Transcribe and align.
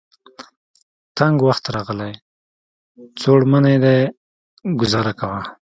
تنګ 1.17 1.37
وخت 1.47 1.63
راغلی. 1.75 2.13
څوړ 3.19 3.39
منی 3.51 3.75
دی 3.83 3.97
ګذاره 4.79 5.13
کوه. 5.19 5.41